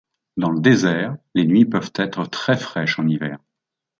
[0.35, 3.37] Dans le désert les nuits peuvent être très fraîches en hiver.